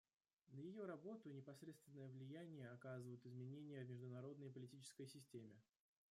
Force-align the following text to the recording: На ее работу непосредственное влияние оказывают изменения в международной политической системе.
На 0.49 0.57
ее 0.57 0.85
работу 0.87 1.29
непосредственное 1.29 2.09
влияние 2.09 2.71
оказывают 2.71 3.23
изменения 3.27 3.83
в 3.85 3.89
международной 3.91 4.49
политической 4.49 5.05
системе. 5.05 5.61